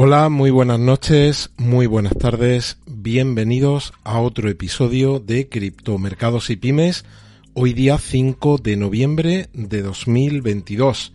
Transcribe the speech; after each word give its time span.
Hola, 0.00 0.28
muy 0.28 0.52
buenas 0.52 0.78
noches, 0.78 1.50
muy 1.56 1.88
buenas 1.88 2.16
tardes, 2.16 2.78
bienvenidos 2.86 3.92
a 4.04 4.20
otro 4.20 4.48
episodio 4.48 5.18
de 5.18 5.48
Criptomercados 5.48 6.50
y 6.50 6.56
Pymes, 6.56 7.04
hoy 7.52 7.72
día 7.72 7.98
5 7.98 8.58
de 8.58 8.76
noviembre 8.76 9.48
de 9.54 9.82
2022. 9.82 11.12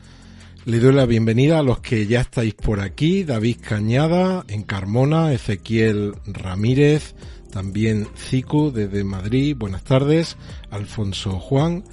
Le 0.66 0.80
doy 0.82 0.94
la 0.94 1.06
bienvenida 1.06 1.60
a 1.60 1.64
los 1.64 1.80
que 1.80 2.08
ya 2.08 2.20
estáis 2.20 2.56
por 2.56 2.82
aquí, 2.82 3.24
David 3.24 3.60
Cañada 3.62 4.44
en 4.50 4.64
Carmona, 4.64 5.32
Ezequiel 5.32 6.16
Ramírez, 6.26 7.16
también 7.54 8.10
Cicu 8.18 8.70
desde 8.70 9.06
Madrid, 9.06 9.56
buenas 9.58 9.86
tardes, 9.86 10.36
Alfonso 10.72 11.40
Juan, 11.40 11.86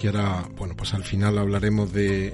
que 0.00 0.08
ahora, 0.08 0.48
bueno, 0.56 0.74
pues 0.78 0.94
al 0.94 1.04
final 1.04 1.36
hablaremos 1.36 1.92
de 1.92 2.32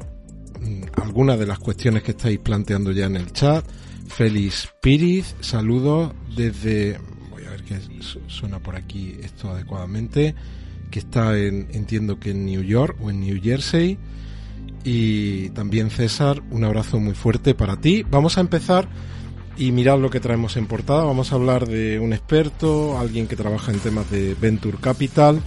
mm, 0.60 1.02
algunas 1.02 1.36
de 1.36 1.46
las 1.48 1.58
cuestiones 1.58 2.04
que 2.04 2.12
estáis 2.12 2.38
planteando 2.38 2.92
ya 2.92 3.06
en 3.06 3.16
el 3.16 3.32
chat. 3.32 3.64
Félix 4.08 4.68
Piriz, 4.80 5.34
saludos 5.40 6.12
desde, 6.34 6.98
voy 7.30 7.44
a 7.44 7.50
ver 7.50 7.62
qué 7.62 7.78
suena 8.26 8.58
por 8.58 8.76
aquí 8.76 9.16
esto 9.22 9.50
adecuadamente, 9.50 10.34
que 10.90 10.98
está 10.98 11.38
en, 11.38 11.68
entiendo 11.72 12.18
que 12.18 12.30
en 12.30 12.46
New 12.46 12.62
York 12.62 12.96
o 13.00 13.10
en 13.10 13.20
New 13.20 13.40
Jersey. 13.42 13.98
Y 14.84 15.50
también 15.50 15.90
César, 15.90 16.42
un 16.50 16.64
abrazo 16.64 16.98
muy 16.98 17.14
fuerte 17.14 17.54
para 17.54 17.80
ti. 17.80 18.04
Vamos 18.10 18.38
a 18.38 18.40
empezar 18.40 18.88
y 19.56 19.72
mirad 19.72 19.98
lo 19.98 20.08
que 20.08 20.20
traemos 20.20 20.56
en 20.56 20.66
portada. 20.66 21.04
Vamos 21.04 21.32
a 21.32 21.34
hablar 21.34 21.66
de 21.66 21.98
un 21.98 22.12
experto, 22.12 22.98
alguien 22.98 23.26
que 23.26 23.36
trabaja 23.36 23.72
en 23.72 23.80
temas 23.80 24.10
de 24.10 24.34
Venture 24.40 24.78
Capital, 24.80 25.40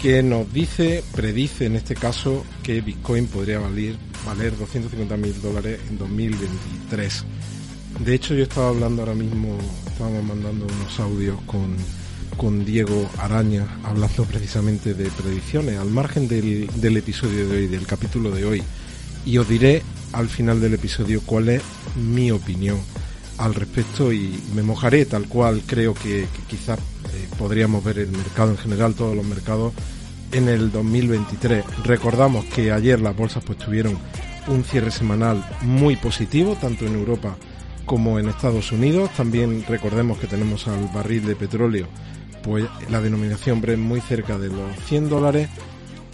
que 0.00 0.22
nos 0.22 0.52
dice, 0.52 1.04
predice 1.14 1.66
en 1.66 1.76
este 1.76 1.94
caso, 1.94 2.44
que 2.62 2.80
Bitcoin 2.80 3.26
podría 3.26 3.58
valer, 3.58 3.96
valer 4.26 4.56
250 4.56 5.16
mil 5.18 5.40
dólares 5.42 5.78
en 5.88 5.98
2023. 5.98 7.24
De 8.00 8.14
hecho, 8.14 8.34
yo 8.34 8.42
estaba 8.42 8.68
hablando 8.68 9.02
ahora 9.02 9.14
mismo, 9.14 9.56
estábamos 9.86 10.24
mandando 10.24 10.66
unos 10.66 11.00
audios 11.00 11.40
con, 11.46 11.76
con 12.36 12.64
Diego 12.64 13.08
Araña, 13.18 13.66
hablando 13.84 14.24
precisamente 14.24 14.94
de 14.94 15.10
predicciones, 15.10 15.78
al 15.78 15.90
margen 15.90 16.28
del, 16.28 16.68
del 16.74 16.96
episodio 16.96 17.48
de 17.48 17.56
hoy, 17.56 17.66
del 17.66 17.86
capítulo 17.86 18.30
de 18.30 18.44
hoy. 18.44 18.62
Y 19.24 19.38
os 19.38 19.48
diré 19.48 19.82
al 20.12 20.28
final 20.28 20.60
del 20.60 20.74
episodio 20.74 21.22
cuál 21.24 21.48
es 21.48 21.62
mi 21.96 22.30
opinión 22.30 22.78
al 23.38 23.54
respecto 23.54 24.12
y 24.12 24.40
me 24.54 24.62
mojaré 24.62 25.06
tal 25.06 25.26
cual 25.26 25.62
creo 25.66 25.94
que, 25.94 26.26
quizás 26.48 26.78
eh, 26.78 27.28
podríamos 27.38 27.82
ver 27.82 27.98
el 27.98 28.10
mercado 28.10 28.50
en 28.50 28.58
general, 28.58 28.94
todos 28.94 29.16
los 29.16 29.24
mercados 29.24 29.72
en 30.32 30.48
el 30.48 30.70
2023. 30.70 31.64
Recordamos 31.84 32.44
que 32.46 32.72
ayer 32.72 33.00
las 33.00 33.16
bolsas 33.16 33.42
pues 33.44 33.58
tuvieron 33.58 33.98
un 34.46 34.64
cierre 34.64 34.90
semanal 34.90 35.44
muy 35.62 35.96
positivo, 35.96 36.56
tanto 36.60 36.86
en 36.86 36.94
Europa 36.94 37.36
como 37.84 38.18
en 38.18 38.28
Estados 38.28 38.72
Unidos. 38.72 39.10
También 39.16 39.64
recordemos 39.68 40.18
que 40.18 40.26
tenemos 40.26 40.66
al 40.68 40.88
barril 40.94 41.26
de 41.26 41.36
petróleo, 41.36 41.86
pues 42.42 42.66
la 42.90 43.00
denominación 43.00 43.60
Brent 43.60 43.82
muy 43.82 44.00
cerca 44.00 44.38
de 44.38 44.48
los 44.48 44.76
100 44.86 45.08
dólares. 45.08 45.48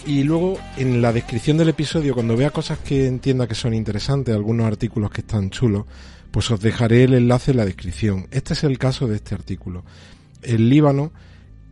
Y 0.06 0.22
luego 0.22 0.58
en 0.76 1.02
la 1.02 1.12
descripción 1.12 1.58
del 1.58 1.68
episodio, 1.68 2.14
cuando 2.14 2.36
vea 2.36 2.50
cosas 2.50 2.78
que 2.78 3.06
entienda 3.06 3.46
que 3.46 3.54
son 3.54 3.74
interesantes, 3.74 4.34
algunos 4.34 4.66
artículos 4.66 5.10
que 5.10 5.20
están 5.20 5.50
chulos, 5.50 5.84
pues 6.30 6.50
os 6.50 6.60
dejaré 6.60 7.04
el 7.04 7.14
enlace 7.14 7.50
en 7.50 7.58
la 7.58 7.64
descripción. 7.66 8.26
Este 8.30 8.54
es 8.54 8.64
el 8.64 8.78
caso 8.78 9.06
de 9.06 9.16
este 9.16 9.34
artículo. 9.34 9.84
El 10.42 10.70
Líbano, 10.70 11.12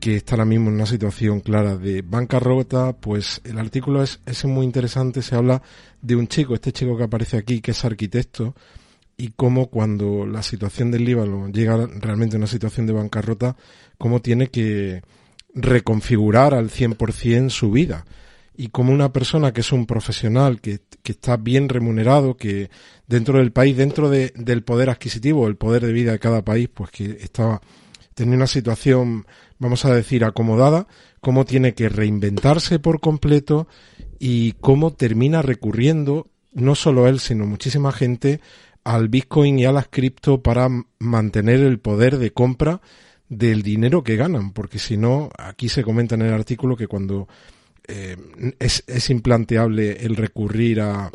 que 0.00 0.16
está 0.16 0.34
ahora 0.34 0.44
mismo 0.44 0.68
en 0.68 0.74
una 0.74 0.86
situación 0.86 1.40
clara 1.40 1.76
de 1.76 2.02
bancarrota, 2.02 2.92
pues 2.92 3.40
el 3.44 3.58
artículo 3.58 4.02
es, 4.02 4.20
es 4.26 4.44
muy 4.44 4.66
interesante. 4.66 5.22
Se 5.22 5.34
habla 5.34 5.62
de 6.02 6.16
un 6.16 6.28
chico, 6.28 6.54
este 6.54 6.72
chico 6.72 6.96
que 6.96 7.04
aparece 7.04 7.38
aquí, 7.38 7.60
que 7.60 7.70
es 7.70 7.84
arquitecto, 7.84 8.54
y 9.20 9.32
cómo 9.36 9.66
cuando 9.66 10.24
la 10.26 10.42
situación 10.44 10.92
del 10.92 11.04
Líbano 11.04 11.48
llega 11.48 11.88
realmente 11.98 12.36
a 12.36 12.38
una 12.38 12.46
situación 12.46 12.86
de 12.86 12.92
bancarrota, 12.92 13.56
cómo 13.98 14.22
tiene 14.22 14.46
que 14.46 15.02
reconfigurar 15.54 16.54
al 16.54 16.70
100% 16.70 17.50
su 17.50 17.72
vida. 17.72 18.06
Y 18.56 18.68
como 18.68 18.92
una 18.92 19.12
persona 19.12 19.52
que 19.52 19.60
es 19.60 19.72
un 19.72 19.86
profesional, 19.86 20.60
que, 20.60 20.80
está 21.04 21.36
bien 21.36 21.68
remunerado, 21.68 22.36
que 22.36 22.70
dentro 23.06 23.38
del 23.38 23.50
país, 23.50 23.76
dentro 23.76 24.08
de, 24.08 24.32
del 24.36 24.62
poder 24.62 24.88
adquisitivo, 24.88 25.48
el 25.48 25.56
poder 25.56 25.84
de 25.84 25.92
vida 25.92 26.12
de 26.12 26.18
cada 26.20 26.44
país, 26.44 26.68
pues 26.72 26.90
que 26.90 27.18
estaba 27.20 27.60
teniendo 28.14 28.36
una 28.36 28.46
situación, 28.46 29.26
vamos 29.58 29.84
a 29.84 29.94
decir, 29.94 30.24
acomodada, 30.24 30.86
cómo 31.20 31.44
tiene 31.44 31.74
que 31.74 31.88
reinventarse 31.88 32.78
por 32.78 33.00
completo 33.00 33.66
y 34.18 34.52
cómo 34.60 34.92
termina 34.92 35.42
recurriendo, 35.42 36.28
no 36.52 36.74
solo 36.74 37.08
él, 37.08 37.20
sino 37.20 37.46
muchísima 37.46 37.90
gente, 37.92 38.40
al 38.88 39.08
Bitcoin 39.10 39.58
y 39.58 39.66
a 39.66 39.72
las 39.72 39.88
cripto 39.88 40.42
para 40.42 40.68
mantener 40.98 41.60
el 41.60 41.78
poder 41.78 42.16
de 42.16 42.32
compra 42.32 42.80
del 43.28 43.60
dinero 43.60 44.02
que 44.02 44.16
ganan, 44.16 44.52
porque 44.52 44.78
si 44.78 44.96
no, 44.96 45.28
aquí 45.36 45.68
se 45.68 45.82
comenta 45.84 46.14
en 46.14 46.22
el 46.22 46.32
artículo 46.32 46.74
que 46.74 46.86
cuando 46.86 47.28
eh, 47.86 48.16
es, 48.58 48.84
es 48.86 49.10
implanteable 49.10 49.98
el 50.06 50.16
recurrir 50.16 50.80
a 50.80 51.10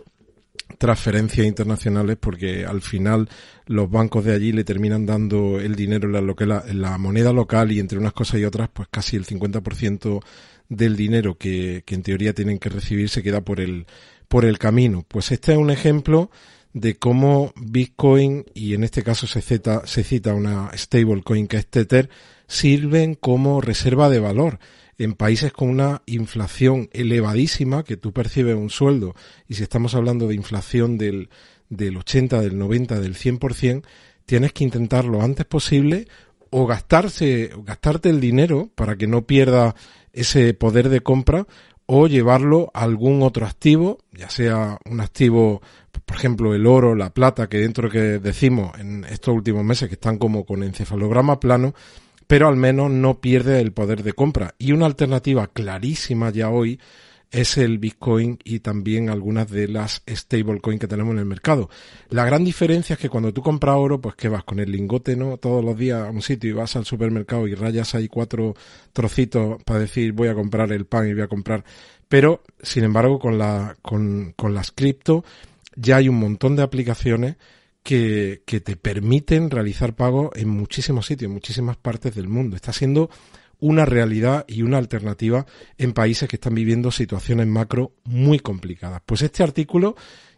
transferencias 0.78 1.48
internacionales 1.48 2.18
porque 2.20 2.64
al 2.64 2.82
final 2.82 3.28
los 3.66 3.90
bancos 3.90 4.24
de 4.26 4.36
allí 4.36 4.52
le 4.52 4.64
terminan 4.64 5.08
dando 5.08 5.60
el 5.60 5.76
dinero 5.76 6.08
en 6.08 6.50
la, 6.50 6.64
en 6.68 6.82
la 6.82 6.98
moneda 7.00 7.34
local 7.34 7.72
y 7.72 7.80
entre 7.80 7.98
unas 7.98 8.14
cosas 8.14 8.40
y 8.40 8.46
otras 8.46 8.70
pues 8.72 8.88
casi 8.92 9.16
el 9.16 9.26
50% 9.26 10.24
del 10.70 10.96
dinero 10.96 11.38
que, 11.40 11.82
que 11.86 11.96
en 11.96 12.04
teoría 12.04 12.34
tienen 12.34 12.60
que 12.60 12.70
recibir 12.70 13.10
se 13.10 13.24
queda 13.24 13.42
por 13.42 13.60
el, 13.60 13.88
por 14.28 14.46
el 14.46 14.60
camino. 14.60 15.04
Pues 15.08 15.32
este 15.32 15.54
es 15.54 15.58
un 15.58 15.72
ejemplo 15.72 16.30
de 16.74 16.96
cómo 16.96 17.54
Bitcoin 17.56 18.46
y 18.54 18.74
en 18.74 18.84
este 18.84 19.04
caso 19.04 19.28
se 19.28 19.42
cita, 19.42 19.86
se 19.86 20.04
cita 20.04 20.34
una 20.34 20.72
stablecoin 20.76 21.48
que 21.48 21.58
es 21.58 21.68
Tether 21.68 22.10
sirven 22.48 23.16
como 23.16 23.62
reserva 23.62 24.10
de 24.10 24.20
valor 24.20 24.60
en 24.98 25.14
países 25.14 25.54
con 25.54 25.70
una 25.70 26.02
inflación 26.06 26.90
elevadísima 26.94 27.84
que 27.84 27.98
tú 27.98 28.12
percibes 28.12 28.56
un 28.56 28.70
sueldo 28.70 29.16
y 29.48 29.56
si 29.56 29.64
estamos 29.64 29.96
hablando 29.96 30.28
de 30.28 30.36
inflación 30.36 30.98
del, 30.98 31.30
del 31.70 31.98
80, 31.98 32.42
del 32.42 32.58
90, 32.58 33.00
del 33.00 33.16
100%, 33.16 33.84
tienes 34.26 34.54
que 34.54 34.64
intentar 34.64 35.06
lo 35.06 35.22
antes 35.22 35.46
posible 35.46 36.08
o 36.50 36.68
gastarse, 36.68 37.52
gastarte 37.66 38.10
el 38.10 38.20
dinero 38.20 38.72
para 38.76 38.96
que 38.96 39.08
no 39.08 39.26
pierda 39.26 39.76
ese 40.12 40.54
poder 40.54 40.90
de 40.90 41.02
compra 41.02 41.48
o 41.86 42.08
llevarlo 42.08 42.72
a 42.74 42.84
algún 42.84 43.22
otro 43.22 43.46
activo, 43.46 44.00
ya 44.12 44.30
sea 44.30 44.78
un 44.90 45.02
activo, 45.02 45.62
por 46.06 46.18
ejemplo, 46.18 46.56
el 46.56 46.66
oro, 46.66 46.96
la 46.96 47.14
plata, 47.14 47.48
que 47.48 47.58
dentro 47.58 47.90
que 47.90 48.20
decimos 48.20 48.78
en 48.80 49.04
estos 49.06 49.34
últimos 49.36 49.64
meses 49.64 49.90
que 49.90 49.96
están 49.96 50.18
como 50.18 50.46
con 50.46 50.64
encefalograma 50.64 51.40
plano, 51.40 51.74
pero 52.28 52.48
al 52.48 52.56
menos 52.56 52.90
no 52.90 53.20
pierde 53.20 53.60
el 53.60 53.74
poder 53.74 54.04
de 54.04 54.14
compra. 54.14 54.56
Y 54.58 54.72
una 54.72 54.86
alternativa 54.86 55.48
clarísima 55.48 56.30
ya 56.30 56.50
hoy 56.50 56.80
es 57.34 57.58
el 57.58 57.80
Bitcoin 57.80 58.38
y 58.44 58.60
también 58.60 59.10
algunas 59.10 59.50
de 59.50 59.68
las 59.68 60.04
stablecoins 60.08 60.80
que 60.80 60.88
tenemos 60.88 61.14
en 61.14 61.20
el 61.20 61.26
mercado. 61.26 61.68
La 62.10 62.26
gran 62.26 62.46
diferencia 62.46 62.94
es 62.94 63.00
que 63.00 63.10
cuando 63.10 63.34
tú 63.34 63.42
compras 63.42 63.76
oro, 63.76 64.00
pues 64.00 64.14
que 64.14 64.30
vas 64.30 64.44
con 64.44 64.60
el 64.60 64.72
lingote, 64.72 65.16
¿no? 65.16 65.38
Todos 65.38 65.66
los 65.66 65.76
días 65.76 66.08
a 66.08 66.12
un 66.12 66.22
sitio 66.22 66.52
y 66.52 66.54
vas 66.54 66.76
al 66.76 66.86
supermercado 66.86 67.48
y 67.48 67.56
rayas 67.56 67.96
ahí 67.96 68.08
cuatro 68.08 68.54
trocitos 68.94 69.64
para 69.64 69.80
decir 69.80 70.14
voy 70.14 70.28
a 70.28 70.36
comprar 70.36 70.72
el 70.72 70.86
pan 70.86 71.10
y 71.10 71.14
voy 71.14 71.24
a 71.24 71.28
comprar. 71.28 71.66
Pero, 72.08 72.44
sin 72.62 72.84
embargo, 72.84 73.18
con 73.18 73.40
la, 73.40 73.76
con, 73.82 74.34
con 74.38 74.54
las 74.54 74.72
cripto 74.72 75.26
ya 75.76 75.98
hay 75.98 76.10
un 76.10 76.20
montón 76.20 76.56
de 76.56 76.62
aplicaciones 76.62 77.38
que, 77.82 78.44
que 78.46 78.62
te 78.62 78.76
permiten 78.76 79.50
realizar 79.50 79.96
pagos 79.96 80.30
en 80.36 80.50
muchísimos 80.50 81.08
sitios, 81.08 81.30
en 81.30 81.34
muchísimas 81.34 81.78
partes 81.78 82.14
del 82.14 82.28
mundo. 82.28 82.56
Está 82.56 82.72
siendo 82.74 83.10
una 83.60 83.86
realidad 83.86 84.46
y 84.48 84.62
una 84.62 84.78
alternativa 84.78 85.46
en 85.78 85.94
países 85.94 86.28
que 86.28 86.36
están 86.36 86.56
viviendo 86.56 86.92
situaciones 86.92 87.48
macro 87.48 87.94
muy 88.04 88.40
complicadas. 88.40 89.02
Pues 89.06 89.22
este 89.22 89.44
artículo 89.44 89.96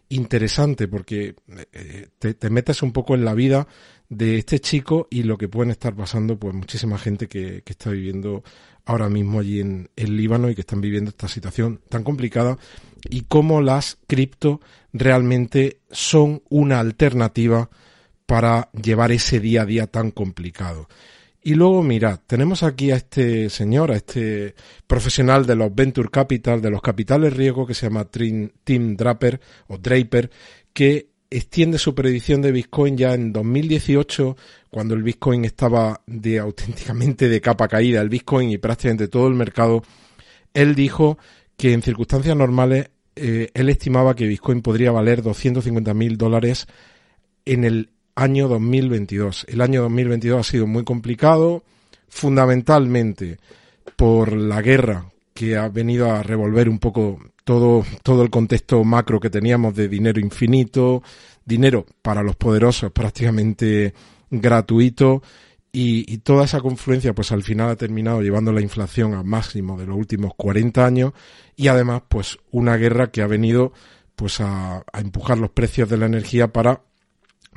interesante 0.08 0.86
porque 0.86 1.34
eh, 1.72 2.08
te, 2.18 2.50
metes 2.50 2.82
un 2.82 2.92
poco 2.92 3.14
en 3.14 3.24
la 3.24 3.34
vida 3.34 3.66
de 4.08 4.38
este 4.38 4.60
chico 4.60 5.08
y 5.10 5.24
lo 5.24 5.36
que 5.36 5.48
pueden 5.48 5.72
estar 5.72 5.94
pasando 5.94 6.38
pues 6.38 6.54
muchísima 6.54 6.96
gente 6.98 7.26
que, 7.26 7.62
que 7.62 7.72
está 7.72 7.90
viviendo 7.90 8.44
ahora 8.84 9.08
mismo 9.08 9.40
allí 9.40 9.60
en 9.60 9.90
el 9.96 10.16
Líbano 10.16 10.48
y 10.48 10.54
que 10.54 10.60
están 10.60 10.80
viviendo 10.80 11.10
esta 11.10 11.26
situación 11.26 11.80
tan 11.88 12.04
complicada 12.04 12.56
y 13.10 13.22
cómo 13.22 13.60
las 13.60 13.98
cripto 14.06 14.60
realmente 14.92 15.80
son 15.90 16.42
una 16.48 16.78
alternativa 16.78 17.68
para 18.26 18.70
llevar 18.72 19.12
ese 19.12 19.40
día 19.40 19.62
a 19.62 19.66
día 19.66 19.86
tan 19.86 20.10
complicado. 20.10 20.88
Y 21.46 21.54
luego, 21.54 21.84
mirad, 21.84 22.18
tenemos 22.26 22.64
aquí 22.64 22.90
a 22.90 22.96
este 22.96 23.50
señor, 23.50 23.92
a 23.92 23.96
este 23.96 24.56
profesional 24.84 25.46
de 25.46 25.54
los 25.54 25.72
Venture 25.72 26.08
Capital, 26.08 26.60
de 26.60 26.70
los 26.70 26.82
capitales 26.82 27.32
riesgo, 27.36 27.64
que 27.64 27.72
se 27.72 27.86
llama 27.86 28.04
Tim 28.10 28.96
Draper 28.96 29.40
o 29.68 29.78
Draper, 29.78 30.28
que 30.72 31.10
extiende 31.30 31.78
su 31.78 31.94
predicción 31.94 32.42
de 32.42 32.50
Bitcoin 32.50 32.96
ya 32.96 33.14
en 33.14 33.32
2018, 33.32 34.36
cuando 34.70 34.96
el 34.96 35.04
Bitcoin 35.04 35.44
estaba 35.44 36.02
de 36.08 36.40
auténticamente 36.40 37.28
de 37.28 37.40
capa 37.40 37.68
caída, 37.68 38.00
el 38.00 38.08
Bitcoin 38.08 38.50
y 38.50 38.58
prácticamente 38.58 39.06
todo 39.06 39.28
el 39.28 39.34
mercado. 39.34 39.84
Él 40.52 40.74
dijo 40.74 41.16
que 41.56 41.74
en 41.74 41.82
circunstancias 41.82 42.36
normales 42.36 42.90
eh, 43.14 43.52
él 43.54 43.68
estimaba 43.68 44.16
que 44.16 44.26
Bitcoin 44.26 44.62
podría 44.62 44.90
valer 44.90 45.22
250 45.22 45.94
mil 45.94 46.18
dólares 46.18 46.66
en 47.44 47.62
el 47.62 47.90
año 48.16 48.48
2022. 48.48 49.46
El 49.48 49.60
año 49.60 49.82
2022 49.82 50.40
ha 50.40 50.50
sido 50.50 50.66
muy 50.66 50.82
complicado, 50.82 51.62
fundamentalmente 52.08 53.38
por 53.94 54.32
la 54.32 54.62
guerra 54.62 55.06
que 55.32 55.56
ha 55.56 55.68
venido 55.68 56.10
a 56.10 56.22
revolver 56.22 56.68
un 56.68 56.78
poco 56.78 57.20
todo, 57.44 57.84
todo 58.02 58.22
el 58.22 58.30
contexto 58.30 58.82
macro 58.82 59.20
que 59.20 59.30
teníamos 59.30 59.76
de 59.76 59.86
dinero 59.86 60.18
infinito, 60.18 61.02
dinero 61.44 61.86
para 62.02 62.22
los 62.22 62.34
poderosos 62.36 62.90
prácticamente 62.90 63.94
gratuito 64.30 65.22
y, 65.70 66.18
toda 66.18 66.46
esa 66.46 66.60
confluencia 66.60 67.14
pues 67.14 67.32
al 67.32 67.42
final 67.42 67.68
ha 67.68 67.76
terminado 67.76 68.22
llevando 68.22 68.50
la 68.50 68.62
inflación 68.62 69.12
al 69.12 69.24
máximo 69.24 69.78
de 69.78 69.86
los 69.86 69.96
últimos 69.96 70.32
40 70.34 70.86
años 70.86 71.12
y 71.54 71.68
además 71.68 72.02
pues 72.08 72.38
una 72.50 72.76
guerra 72.78 73.10
que 73.10 73.20
ha 73.20 73.26
venido 73.26 73.74
pues 74.16 74.40
a, 74.40 74.78
a 74.90 75.00
empujar 75.00 75.36
los 75.36 75.50
precios 75.50 75.90
de 75.90 75.98
la 75.98 76.06
energía 76.06 76.50
para 76.50 76.80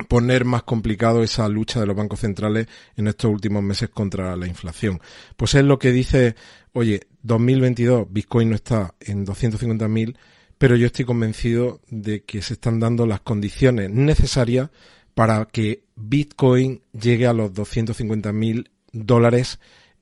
poner 0.08 0.44
más 0.44 0.62
complicado 0.62 1.22
esa 1.22 1.48
lucha 1.48 1.80
de 1.80 1.86
los 1.86 1.96
bancos 1.96 2.20
centrales 2.20 2.66
en 2.96 3.06
estos 3.08 3.30
últimos 3.30 3.62
meses 3.62 3.88
contra 3.90 4.36
la 4.36 4.46
inflación. 4.46 5.00
Pues 5.36 5.54
es 5.54 5.64
lo 5.64 5.78
que 5.78 5.92
dice, 5.92 6.34
oye, 6.72 7.00
2022 7.22 8.06
Bitcoin 8.10 8.50
no 8.50 8.56
está 8.56 8.94
en 9.00 9.26
250.000, 9.26 10.16
pero 10.58 10.76
yo 10.76 10.86
estoy 10.86 11.04
convencido 11.04 11.80
de 11.88 12.24
que 12.24 12.42
se 12.42 12.54
están 12.54 12.80
dando 12.80 13.06
las 13.06 13.20
condiciones 13.20 13.90
necesarias 13.90 14.70
para 15.14 15.44
que 15.46 15.84
Bitcoin 15.96 16.82
llegue 16.92 17.26
a 17.26 17.32
los 17.32 17.52
250.000 17.52 18.70
dólares 18.92 19.58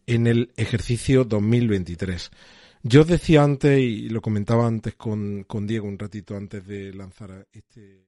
en 0.06 0.26
el 0.26 0.52
ejercicio 0.56 1.24
2023. 1.24 2.30
Yo 2.82 3.02
os 3.02 3.06
decía 3.06 3.42
antes, 3.42 3.78
y 3.78 4.08
lo 4.08 4.22
comentaba 4.22 4.66
antes 4.66 4.94
con, 4.94 5.44
con 5.44 5.66
Diego 5.66 5.86
un 5.86 5.98
ratito 5.98 6.36
antes 6.36 6.66
de 6.66 6.92
lanzar 6.94 7.46
este... 7.52 8.07